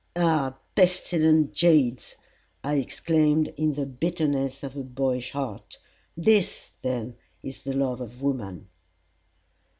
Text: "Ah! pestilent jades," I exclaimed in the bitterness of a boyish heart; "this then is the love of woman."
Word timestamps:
"Ah! 0.15 0.57
pestilent 0.73 1.53
jades," 1.53 2.15
I 2.63 2.77
exclaimed 2.77 3.49
in 3.49 3.73
the 3.75 3.85
bitterness 3.85 4.63
of 4.63 4.75
a 4.75 4.81
boyish 4.81 5.33
heart; 5.33 5.77
"this 6.17 6.73
then 6.81 7.17
is 7.43 7.63
the 7.65 7.73
love 7.73 8.01
of 8.01 8.19
woman." 8.23 8.67